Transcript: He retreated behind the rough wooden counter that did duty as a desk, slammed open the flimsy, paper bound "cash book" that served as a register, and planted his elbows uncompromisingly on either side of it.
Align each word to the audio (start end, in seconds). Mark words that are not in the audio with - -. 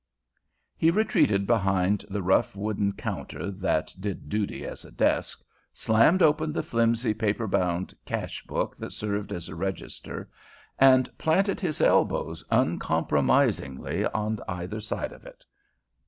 He 0.75 0.89
retreated 0.89 1.45
behind 1.45 2.05
the 2.09 2.23
rough 2.23 2.55
wooden 2.55 2.93
counter 2.93 3.51
that 3.51 3.93
did 3.99 4.29
duty 4.29 4.65
as 4.65 4.83
a 4.83 4.89
desk, 4.89 5.43
slammed 5.75 6.23
open 6.23 6.51
the 6.51 6.63
flimsy, 6.63 7.13
paper 7.13 7.45
bound 7.45 7.93
"cash 8.03 8.41
book" 8.47 8.75
that 8.79 8.93
served 8.93 9.31
as 9.31 9.47
a 9.47 9.53
register, 9.55 10.27
and 10.79 11.15
planted 11.19 11.61
his 11.61 11.81
elbows 11.81 12.43
uncompromisingly 12.49 14.03
on 14.07 14.39
either 14.47 14.79
side 14.79 15.11
of 15.11 15.23
it. 15.23 15.45